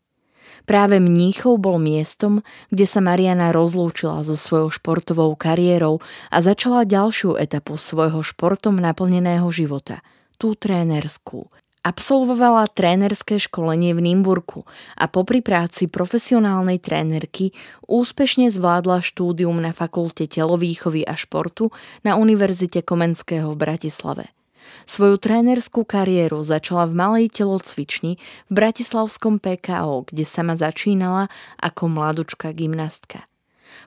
Práve 0.67 0.99
Mníchov 0.99 1.63
bol 1.63 1.79
miestom, 1.79 2.43
kde 2.67 2.83
sa 2.83 2.99
Mariana 2.99 3.55
rozlúčila 3.55 4.19
so 4.27 4.35
svojou 4.35 4.67
športovou 4.67 5.31
kariérou 5.39 6.03
a 6.27 6.43
začala 6.43 6.83
ďalšiu 6.83 7.39
etapu 7.39 7.79
svojho 7.79 8.19
športom 8.19 8.75
naplneného 8.75 9.47
života, 9.47 10.03
tú 10.35 10.59
trénerskú. 10.59 11.47
Absolvovala 11.87 12.67
trénerské 12.67 13.39
školenie 13.39 13.95
v 13.95 14.11
Nimburku 14.11 14.67
a 14.99 15.07
popri 15.07 15.39
práci 15.39 15.87
profesionálnej 15.87 16.83
trénerky 16.83 17.55
úspešne 17.87 18.51
zvládla 18.51 18.99
štúdium 18.99 19.55
na 19.63 19.71
fakulte 19.71 20.27
telovýchovy 20.27 21.07
a 21.07 21.15
športu 21.15 21.71
na 22.03 22.19
Univerzite 22.19 22.83
Komenského 22.83 23.55
v 23.55 23.59
Bratislave. 23.63 24.36
Svoju 24.87 25.19
trénerskú 25.19 25.83
kariéru 25.83 26.39
začala 26.47 26.87
v 26.87 26.95
malej 26.95 27.27
telocvični 27.35 28.15
v 28.47 28.51
bratislavskom 28.55 29.43
PKO, 29.43 30.07
kde 30.07 30.23
sama 30.23 30.55
začínala 30.55 31.27
ako 31.59 31.91
mladučka 31.91 32.55
gymnastka. 32.55 33.27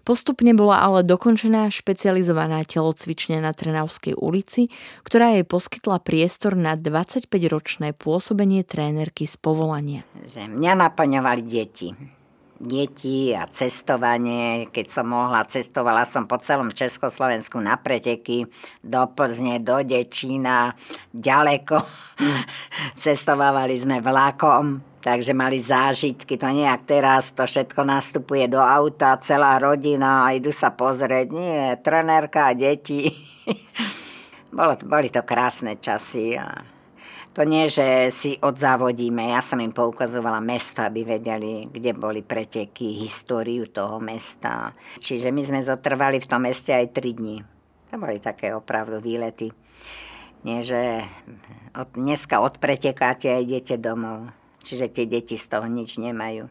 Postupne 0.05 0.53
bola 0.53 0.85
ale 0.85 1.01
dokončená 1.01 1.73
špecializovaná 1.73 2.69
telocvičňa 2.69 3.41
na 3.41 3.57
Trnavskej 3.57 4.13
ulici, 4.13 4.69
ktorá 5.05 5.41
jej 5.41 5.45
poskytla 5.49 6.05
priestor 6.05 6.53
na 6.53 6.77
25-ročné 6.77 7.97
pôsobenie 7.97 8.61
trénerky 8.61 9.25
z 9.25 9.41
povolania. 9.41 10.05
Že 10.25 10.53
mňa 10.53 10.73
naplňovali 10.85 11.43
deti 11.49 12.20
deti 12.61 13.33
a 13.33 13.49
cestovanie. 13.49 14.69
Keď 14.69 14.87
som 14.93 15.09
mohla, 15.09 15.49
cestovala 15.49 16.05
som 16.05 16.29
po 16.29 16.37
celom 16.45 16.69
Československu 16.69 17.57
na 17.57 17.81
preteky, 17.81 18.45
do 18.85 19.03
Plzne, 19.17 19.65
do 19.65 19.81
Dečína, 19.81 20.77
ďaleko. 21.11 21.81
Cestovávali 23.01 23.81
sme 23.81 24.05
vlakom 24.05 24.85
takže 25.01 25.33
mali 25.33 25.57
zážitky. 25.57 26.37
To 26.37 26.53
nejak 26.53 26.85
teraz, 26.85 27.33
to 27.33 27.49
všetko 27.49 27.89
nastupuje 27.89 28.47
do 28.53 28.61
auta, 28.61 29.17
celá 29.25 29.57
rodina 29.57 30.29
a 30.29 30.37
idú 30.37 30.53
sa 30.53 30.77
pozrieť. 30.77 31.27
Nie, 31.33 31.81
trenérka 31.81 32.53
a 32.53 32.57
deti. 32.57 33.09
Bolo, 34.57 34.77
boli 34.85 35.09
to 35.09 35.25
krásne 35.25 35.81
časy. 35.81 36.37
A 36.37 36.53
to 37.31 37.47
nie, 37.47 37.71
že 37.71 38.11
si 38.11 38.35
odzávodíme. 38.43 39.31
Ja 39.31 39.41
som 39.41 39.63
im 39.63 39.71
poukazovala 39.71 40.43
mesto, 40.43 40.83
aby 40.83 41.07
vedeli, 41.07 41.71
kde 41.71 41.95
boli 41.95 42.27
preteky, 42.27 42.99
históriu 42.99 43.71
toho 43.71 44.03
mesta. 44.03 44.75
Čiže 44.99 45.31
my 45.31 45.43
sme 45.47 45.61
zotrvali 45.63 46.19
v 46.19 46.29
tom 46.29 46.43
meste 46.43 46.75
aj 46.75 46.91
tri 46.91 47.15
dní. 47.15 47.39
To 47.91 47.99
boli 47.99 48.19
také 48.19 48.55
opravdu 48.55 48.99
výlety. 48.99 49.51
Nie, 50.43 50.65
že 50.65 51.05
od, 51.77 51.91
dneska 51.95 52.41
odpretekáte 52.41 53.31
a 53.31 53.43
idete 53.43 53.77
domov. 53.77 54.31
Čiže 54.63 54.91
tie 54.91 55.07
deti 55.07 55.37
z 55.39 55.47
toho 55.51 55.67
nič 55.71 56.01
nemajú. 56.01 56.49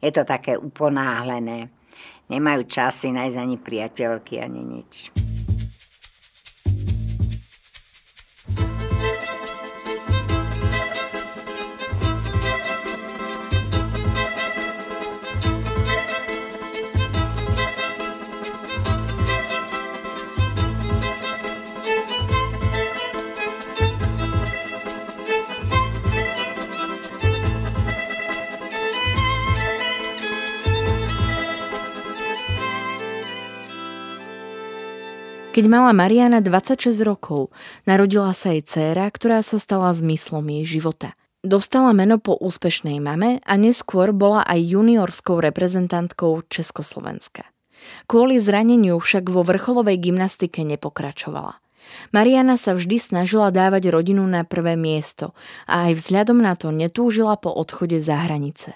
Je 0.00 0.10
to 0.12 0.22
také 0.24 0.56
uponáhlené. 0.60 1.72
Nemajú 2.28 2.64
časy 2.64 3.12
nájsť 3.12 3.36
ani 3.36 3.56
priateľky, 3.60 4.40
ani 4.40 4.60
nič. 4.64 5.23
Keď 35.54 35.70
mala 35.70 35.94
Mariana 35.94 36.42
26 36.42 36.98
rokov, 37.06 37.54
narodila 37.86 38.34
sa 38.34 38.50
jej 38.50 38.66
dcéra, 38.66 39.06
ktorá 39.06 39.38
sa 39.38 39.62
stala 39.62 39.94
zmyslom 39.94 40.42
jej 40.50 40.66
života. 40.66 41.14
Dostala 41.46 41.94
meno 41.94 42.18
po 42.18 42.34
úspešnej 42.34 42.98
mame 42.98 43.38
a 43.46 43.54
neskôr 43.54 44.10
bola 44.10 44.42
aj 44.42 44.58
juniorskou 44.58 45.38
reprezentantkou 45.38 46.42
Československa. 46.50 47.46
Kvôli 48.10 48.42
zraneniu 48.42 48.98
však 48.98 49.30
vo 49.30 49.46
vrcholovej 49.46 49.94
gymnastike 50.02 50.66
nepokračovala. 50.66 51.62
Mariana 52.10 52.58
sa 52.58 52.74
vždy 52.74 52.98
snažila 52.98 53.54
dávať 53.54 53.94
rodinu 53.94 54.26
na 54.26 54.42
prvé 54.42 54.74
miesto 54.74 55.38
a 55.70 55.86
aj 55.86 56.02
vzhľadom 56.02 56.42
na 56.42 56.58
to 56.58 56.74
netúžila 56.74 57.38
po 57.38 57.54
odchode 57.54 58.02
za 58.02 58.26
hranice. 58.26 58.74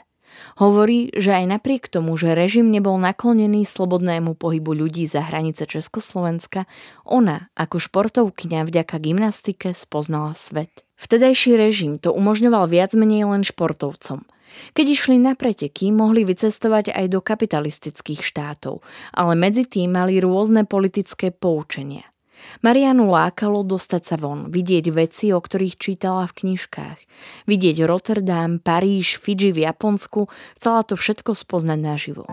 Hovorí, 0.58 1.12
že 1.14 1.34
aj 1.34 1.58
napriek 1.58 1.88
tomu, 1.88 2.18
že 2.18 2.34
režim 2.34 2.68
nebol 2.68 2.98
naklonený 2.98 3.64
slobodnému 3.64 4.34
pohybu 4.34 4.74
ľudí 4.74 5.06
za 5.06 5.22
hranice 5.24 5.64
Československa, 5.68 6.66
ona 7.06 7.50
ako 7.54 7.78
športovkňa 7.78 8.66
vďaka 8.66 8.96
gymnastike 8.98 9.72
spoznala 9.72 10.34
svet. 10.34 10.84
Vtedajší 10.98 11.54
režim 11.54 12.02
to 12.02 12.10
umožňoval 12.10 12.66
viac 12.66 12.90
menej 12.98 13.26
len 13.30 13.46
športovcom. 13.46 14.26
Keď 14.74 14.86
išli 14.88 15.16
na 15.20 15.38
preteky, 15.38 15.94
mohli 15.94 16.26
vycestovať 16.26 16.90
aj 16.90 17.06
do 17.12 17.20
kapitalistických 17.22 18.24
štátov, 18.24 18.82
ale 19.14 19.32
medzi 19.38 19.62
tým 19.68 19.94
mali 19.94 20.18
rôzne 20.18 20.66
politické 20.66 21.30
poučenia– 21.30 22.02
Marianu 22.60 23.08
lákalo 23.08 23.62
dostať 23.62 24.02
sa 24.02 24.16
von, 24.18 24.50
vidieť 24.50 24.90
veci, 24.90 25.30
o 25.30 25.38
ktorých 25.38 25.78
čítala 25.78 26.26
v 26.26 26.36
knižkách. 26.44 26.98
Vidieť 27.46 27.86
Rotterdam, 27.86 28.58
Paríž, 28.58 29.22
Fidži 29.22 29.54
v 29.54 29.68
Japonsku, 29.68 30.26
chcela 30.58 30.82
to 30.82 30.98
všetko 30.98 31.38
spoznať 31.38 31.78
naživo. 31.78 32.24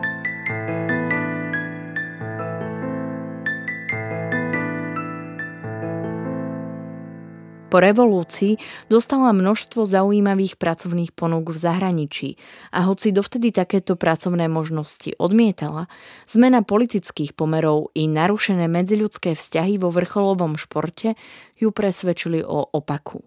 Po 7.66 7.82
revolúcii 7.82 8.62
dostala 8.86 9.34
množstvo 9.34 9.82
zaujímavých 9.82 10.54
pracovných 10.54 11.10
ponúk 11.10 11.50
v 11.50 11.58
zahraničí 11.58 12.28
a 12.70 12.86
hoci 12.86 13.10
dovtedy 13.10 13.50
takéto 13.50 13.98
pracovné 13.98 14.46
možnosti 14.46 15.10
odmietala, 15.18 15.90
zmena 16.30 16.62
politických 16.62 17.34
pomerov 17.34 17.90
i 17.98 18.06
narušené 18.06 18.70
medziľudské 18.70 19.34
vzťahy 19.34 19.82
vo 19.82 19.90
vrcholovom 19.90 20.54
športe 20.54 21.18
ju 21.58 21.74
presvedčili 21.74 22.46
o 22.46 22.70
opaku. 22.70 23.26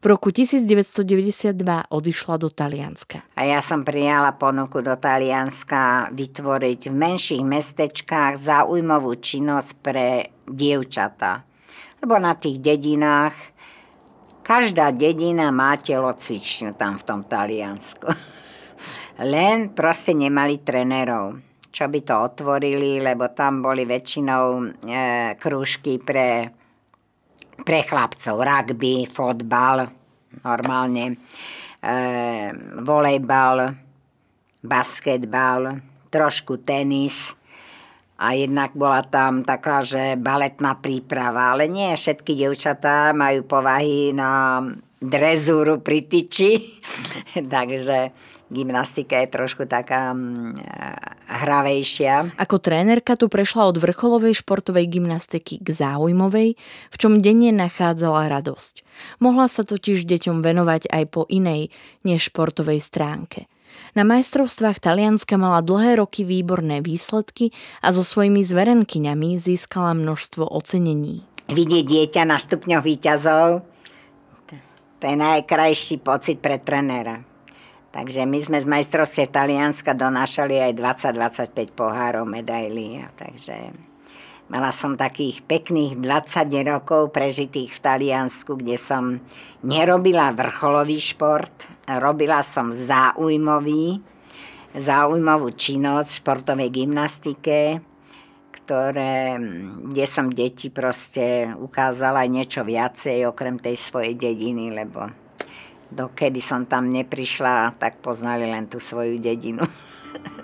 V 0.00 0.04
roku 0.08 0.32
1992 0.32 1.52
odišla 1.92 2.34
do 2.40 2.48
Talianska. 2.48 3.28
A 3.36 3.44
ja 3.44 3.60
som 3.60 3.84
prijala 3.84 4.32
ponuku 4.34 4.80
do 4.80 4.96
Talianska 4.96 6.10
vytvoriť 6.16 6.90
v 6.90 6.94
menších 6.96 7.44
mestečkách 7.44 8.40
zaujímavú 8.40 9.14
činnosť 9.20 9.70
pre 9.84 10.32
dievčata. 10.48 11.44
Lebo 12.00 12.16
na 12.18 12.34
tých 12.34 12.60
dedinách 12.60 13.55
Každá 14.46 14.94
dedina 14.94 15.50
má 15.50 15.74
telocvičňu 15.74 16.78
tam 16.78 16.94
v 16.94 17.02
tom 17.02 17.26
Taliansku. 17.26 18.06
Len 19.26 19.74
proste 19.74 20.14
nemali 20.14 20.62
trenérov, 20.62 21.42
čo 21.74 21.90
by 21.90 21.98
to 22.06 22.14
otvorili, 22.14 23.02
lebo 23.02 23.34
tam 23.34 23.58
boli 23.58 23.82
väčšinou 23.82 24.44
e, 24.62 24.66
krúžky 25.34 25.98
pre, 25.98 26.46
pre 27.58 27.80
chlapcov. 27.90 28.38
Rugby, 28.38 29.10
fotbal, 29.10 29.90
normálne, 30.46 31.18
e, 31.82 31.96
volejbal, 32.86 33.74
basketbal, 34.62 35.74
trošku 36.06 36.62
tenis 36.62 37.34
a 38.16 38.32
jednak 38.32 38.72
bola 38.72 39.04
tam 39.04 39.44
taká, 39.44 39.84
že 39.84 40.16
baletná 40.16 40.76
príprava, 40.80 41.52
ale 41.52 41.68
nie 41.68 41.92
všetky 41.92 42.32
devčatá 42.32 43.12
majú 43.12 43.44
povahy 43.44 44.16
na 44.16 44.64
drezúru 44.96 45.84
pri 45.84 46.08
tyči, 46.08 46.80
takže 47.54 48.16
gymnastika 48.48 49.20
je 49.20 49.28
trošku 49.28 49.68
taká 49.68 50.16
mm, 50.16 50.56
hravejšia. 51.28 52.40
Ako 52.40 52.56
trénerka 52.56 53.18
tu 53.18 53.28
prešla 53.28 53.68
od 53.68 53.76
vrcholovej 53.76 54.40
športovej 54.40 54.86
gymnastiky 54.88 55.60
k 55.60 55.68
záujmovej, 55.68 56.56
v 56.88 56.96
čom 56.96 57.20
denne 57.20 57.52
nachádzala 57.52 58.32
radosť. 58.32 58.86
Mohla 59.20 59.50
sa 59.52 59.66
totiž 59.66 60.08
deťom 60.08 60.40
venovať 60.40 60.88
aj 60.88 61.04
po 61.12 61.28
inej 61.28 61.68
než 62.06 62.32
športovej 62.32 62.80
stránke– 62.80 63.44
na 63.96 64.04
majstrovstvách 64.04 64.78
Talianska 64.78 65.40
mala 65.40 65.64
dlhé 65.64 65.96
roky 65.98 66.22
výborné 66.22 66.84
výsledky 66.84 67.50
a 67.80 67.90
so 67.90 68.04
svojimi 68.04 68.44
zverenkyňami 68.44 69.40
získala 69.40 69.96
množstvo 69.96 70.44
ocenení. 70.44 71.24
Vidieť 71.48 71.84
dieťa 71.88 72.22
na 72.28 72.36
stupňoch 72.36 72.84
výťazov, 72.84 73.64
to 74.96 75.04
je 75.04 75.16
najkrajší 75.16 75.96
pocit 76.00 76.40
pre 76.40 76.56
trenéra. 76.60 77.20
Takže 77.92 78.28
my 78.28 78.38
sme 78.44 78.58
z 78.60 78.68
majstrovstiev 78.68 79.32
Talianska 79.32 79.96
donášali 79.96 80.60
aj 80.60 80.72
20-25 81.16 81.72
pohárov, 81.72 82.28
medailí. 82.28 83.00
Takže 83.16 83.72
Mala 84.46 84.70
som 84.70 84.94
takých 84.94 85.42
pekných 85.42 85.98
20 85.98 86.70
rokov 86.70 87.10
prežitých 87.10 87.74
v 87.74 87.82
Taliansku, 87.82 88.54
kde 88.54 88.78
som 88.78 89.18
nerobila 89.66 90.30
vrcholový 90.30 91.02
šport, 91.02 91.66
robila 91.98 92.46
som 92.46 92.70
záujmový, 92.70 93.98
záujmovú 94.70 95.50
činnosť 95.50 96.08
v 96.14 96.18
športovej 96.22 96.70
gymnastike, 96.70 97.82
ktoré, 98.54 99.34
kde 99.90 100.06
som 100.06 100.30
deti 100.30 100.70
proste 100.70 101.50
ukázala 101.58 102.22
aj 102.22 102.30
niečo 102.30 102.62
viacej 102.62 103.26
okrem 103.26 103.58
tej 103.58 103.74
svojej 103.74 104.14
dediny, 104.14 104.70
lebo 104.70 105.10
dokedy 105.90 106.38
som 106.38 106.70
tam 106.70 106.94
neprišla, 106.94 107.74
tak 107.82 107.98
poznali 107.98 108.46
len 108.46 108.70
tú 108.70 108.78
svoju 108.78 109.18
dedinu. 109.18 109.66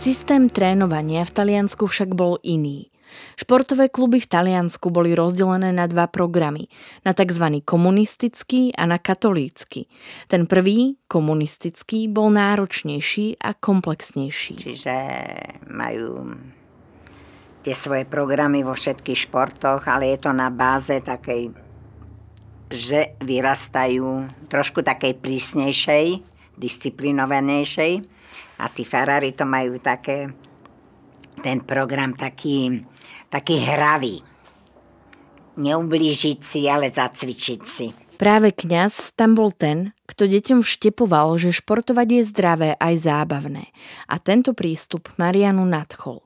Systém 0.00 0.48
trénovania 0.48 1.28
v 1.28 1.34
Taliansku 1.36 1.84
však 1.84 2.16
bol 2.16 2.40
iný. 2.40 2.88
Športové 3.36 3.92
kluby 3.92 4.16
v 4.16 4.32
Taliansku 4.32 4.88
boli 4.88 5.12
rozdelené 5.12 5.76
na 5.76 5.84
dva 5.84 6.08
programy, 6.08 6.72
na 7.04 7.12
tzv. 7.12 7.60
komunistický 7.60 8.72
a 8.72 8.88
na 8.88 8.96
katolícky. 8.96 9.92
Ten 10.24 10.48
prvý, 10.48 10.96
komunistický, 11.04 12.08
bol 12.08 12.32
náročnejší 12.32 13.44
a 13.44 13.52
komplexnejší. 13.52 14.56
Čiže 14.56 14.96
majú 15.68 16.32
tie 17.60 17.76
svoje 17.76 18.08
programy 18.08 18.64
vo 18.64 18.72
všetkých 18.72 19.28
športoch, 19.28 19.84
ale 19.84 20.16
je 20.16 20.18
to 20.24 20.32
na 20.32 20.48
báze 20.48 20.96
takej, 20.96 21.52
že 22.72 23.20
vyrastajú 23.20 24.32
trošku 24.48 24.80
takej 24.80 25.20
prísnejšej 25.20 26.06
disciplinovanejšej. 26.56 28.19
A 28.60 28.68
tí 28.68 28.84
farári 28.84 29.32
to 29.32 29.48
majú 29.48 29.80
také, 29.80 30.28
ten 31.40 31.64
program 31.64 32.12
taký, 32.12 32.84
taký 33.32 33.56
hravý. 33.64 34.20
Neublížiť 35.56 36.38
si, 36.44 36.60
ale 36.68 36.92
zacvičiť 36.92 37.60
si. 37.64 37.88
Práve 38.20 38.52
kňaz 38.52 39.16
tam 39.16 39.32
bol 39.32 39.48
ten, 39.48 39.96
kto 40.04 40.28
deťom 40.28 40.60
vštepoval, 40.60 41.40
že 41.40 41.56
športovať 41.56 42.08
je 42.20 42.22
zdravé 42.28 42.70
aj 42.76 43.08
zábavné. 43.08 43.72
A 44.12 44.20
tento 44.20 44.52
prístup 44.52 45.08
Marianu 45.16 45.64
nadchol. 45.64 46.20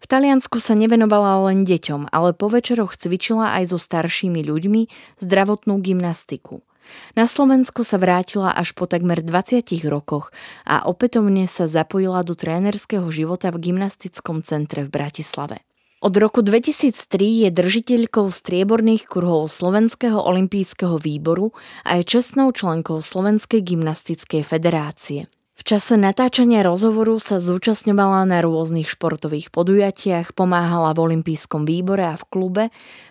V 0.00 0.06
Taliansku 0.08 0.60
sa 0.60 0.72
nevenovala 0.72 1.52
len 1.52 1.68
deťom, 1.68 2.08
ale 2.08 2.32
po 2.32 2.48
večeroch 2.48 2.96
cvičila 2.96 3.52
aj 3.60 3.76
so 3.76 3.78
staršími 3.80 4.40
ľuďmi 4.44 4.82
zdravotnú 5.20 5.80
gymnastiku. 5.84 6.64
Na 7.18 7.26
Slovensko 7.26 7.82
sa 7.82 7.98
vrátila 7.98 8.54
až 8.54 8.72
po 8.72 8.86
takmer 8.86 9.20
20 9.24 9.66
rokoch 9.88 10.30
a 10.64 10.86
opätovne 10.86 11.44
sa 11.50 11.66
zapojila 11.66 12.22
do 12.22 12.38
trénerského 12.38 13.06
života 13.08 13.50
v 13.50 13.70
gymnastickom 13.70 14.44
centre 14.44 14.86
v 14.86 14.90
Bratislave. 14.90 15.64
Od 16.00 16.16
roku 16.16 16.40
2003 16.40 17.44
je 17.44 17.48
držiteľkou 17.52 18.32
strieborných 18.32 19.04
kruhov 19.04 19.52
Slovenského 19.52 20.16
olympijského 20.16 20.96
výboru 20.96 21.52
a 21.84 22.00
je 22.00 22.08
čestnou 22.08 22.56
členkou 22.56 23.04
Slovenskej 23.04 23.60
gymnastickej 23.60 24.40
federácie. 24.40 25.28
V 25.60 25.76
čase 25.76 26.00
natáčania 26.00 26.64
rozhovoru 26.64 27.20
sa 27.20 27.36
zúčastňovala 27.36 28.24
na 28.24 28.40
rôznych 28.40 28.88
športových 28.88 29.52
podujatiach, 29.52 30.32
pomáhala 30.32 30.96
v 30.96 31.12
olympijskom 31.12 31.68
výbore 31.68 32.00
a 32.00 32.16
v 32.16 32.24
klube, 32.32 32.64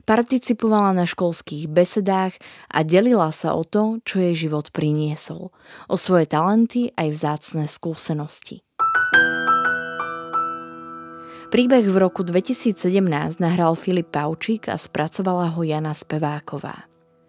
participovala 0.09 0.97
na 0.97 1.05
školských 1.05 1.69
besedách 1.69 2.41
a 2.73 2.81
delila 2.81 3.29
sa 3.29 3.53
o 3.53 3.61
to, 3.61 4.01
čo 4.01 4.17
jej 4.17 4.49
život 4.49 4.73
priniesol, 4.73 5.53
o 5.85 5.95
svoje 5.95 6.25
talenty 6.25 6.89
aj 6.97 7.07
vzácne 7.13 7.69
skúsenosti. 7.69 8.65
Príbeh 11.53 11.85
v 11.85 11.97
roku 12.01 12.25
2017 12.25 12.81
nahral 13.37 13.77
Filip 13.77 14.09
Paučík 14.09 14.73
a 14.73 14.77
spracovala 14.81 15.53
ho 15.53 15.61
Jana 15.61 15.93
Speváková. 15.93 16.88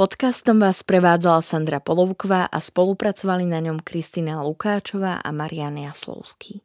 Podcastom 0.00 0.64
vás 0.64 0.80
prevádzala 0.80 1.44
Sandra 1.44 1.76
Polovková 1.76 2.48
a 2.48 2.56
spolupracovali 2.56 3.44
na 3.44 3.60
ňom 3.60 3.84
Kristina 3.84 4.40
Lukáčová 4.40 5.20
a 5.20 5.28
Marian 5.28 5.76
Jaslovský. 5.76 6.64